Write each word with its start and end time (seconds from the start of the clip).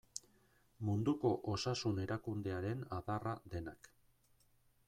Munduko 0.87 1.33
Osasun 1.55 2.01
Erakundearen 2.05 2.83
adarra 3.01 3.37
denak. 3.57 3.93